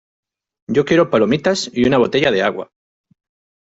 ¡Yo 0.67 0.83
quiero 0.83 1.11
palomitas 1.11 1.69
y 1.71 1.85
una 1.85 1.99
botella 1.99 2.31
de 2.31 2.41
agua! 2.41 2.71